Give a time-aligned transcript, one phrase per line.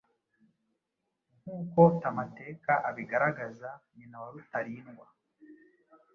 [1.39, 5.07] Nkuko tamateka abigaragaza, nyina wa Rutalindwa